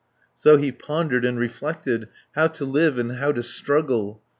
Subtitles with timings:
[0.33, 4.23] So he pondered and reflected How to live and how to struggle.